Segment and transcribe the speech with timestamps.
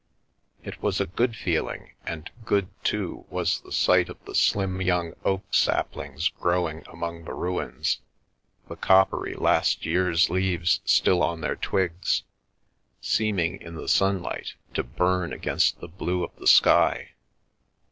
[0.63, 5.13] It was a good feeling, and good, too, was the sight of the slim young
[5.23, 7.99] oak sap lings growing among the ruins,
[8.67, 12.23] the coppery last year's leaves still on their twigs,
[12.99, 17.11] seeming, in the sunlight, to burn against the blue of the sky.